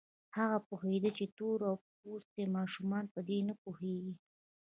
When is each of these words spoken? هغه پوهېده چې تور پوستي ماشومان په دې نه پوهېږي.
هغه 0.37 0.57
پوهېده 0.67 1.09
چې 1.17 1.25
تور 1.37 1.59
پوستي 2.01 2.43
ماشومان 2.57 3.05
په 3.13 3.19
دې 3.27 3.39
نه 3.49 3.53
پوهېږي. 3.63 4.15